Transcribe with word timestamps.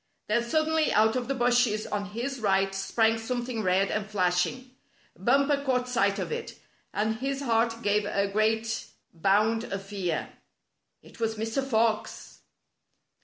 Then 0.27 0.41
suddenly 0.43 0.91
out 0.91 1.15
of 1.15 1.27
the 1.27 1.35
bushes 1.35 1.85
on 1.85 2.05
his 2.05 2.39
right 2.39 2.73
sprang 2.73 3.19
something 3.19 3.61
red 3.61 3.91
and 3.91 4.09
flashing. 4.09 4.71
Bumper 5.15 5.63
caught 5.63 5.87
sight 5.87 6.17
of 6.17 6.31
it, 6.31 6.57
and 6.91 7.17
his 7.17 7.43
heart 7.43 7.83
gave 7.83 8.05
a 8.07 8.27
great 8.27 8.87
bound 9.13 9.65
of 9.65 9.83
fear. 9.85 10.29
It 11.03 11.19
was 11.19 11.35
Mr. 11.35 11.63
Fox! 11.63 12.39